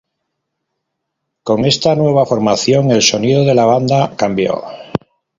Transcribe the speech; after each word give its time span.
Con 1.43 1.63
esta 1.63 1.95
nueva 1.95 2.25
formación 2.25 2.89
el 2.89 3.03
sonido 3.03 3.43
de 3.45 3.53
la 3.53 3.65
banda 3.65 4.15
cambió. 4.15 4.63